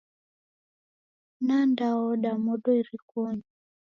Nandaoda 1.45 2.31
modo 2.45 2.69
irikonyi. 2.81 3.47